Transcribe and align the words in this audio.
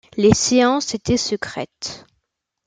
Les 0.17 0.33
séances 0.33 0.95
étaient 0.95 1.15
secrètes. 1.15 2.07